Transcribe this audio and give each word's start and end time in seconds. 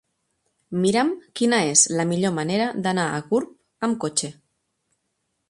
Mira'm 0.85 1.11
quina 1.39 1.59
és 1.73 1.83
la 1.99 2.07
millor 2.13 2.33
manera 2.39 2.71
d'anar 2.87 3.05
a 3.11 3.21
Gurb 3.29 3.89
amb 3.91 4.01
cotxe. 4.07 4.33